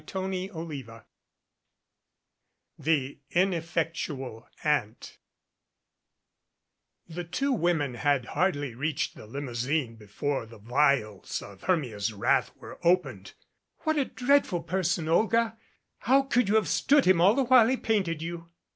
[0.03, 0.89] CHAPTER IH
[2.79, 5.19] THE INEFFECTUAL AUNT
[7.07, 12.79] THE two women had hardly reached the limousine before the vials of Hermia's wrath were
[12.83, 13.33] opened.
[13.81, 15.07] "What a dreadful person!
[15.07, 15.55] Olga,
[15.99, 18.49] how could you have stood him all the while he painted you?"